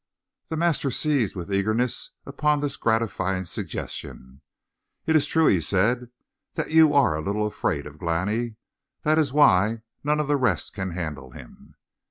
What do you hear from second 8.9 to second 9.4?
That is